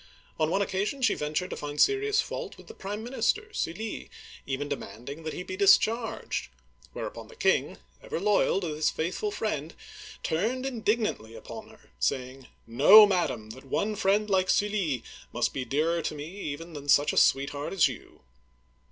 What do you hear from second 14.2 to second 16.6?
like Sully must be dearer to me